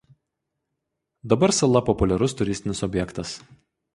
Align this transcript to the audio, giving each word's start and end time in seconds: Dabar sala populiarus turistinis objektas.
Dabar 1.33 1.51
sala 1.59 1.83
populiarus 1.91 2.35
turistinis 2.39 2.83
objektas. 2.91 3.37